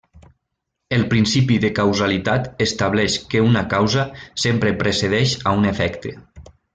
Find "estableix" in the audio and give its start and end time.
2.67-3.17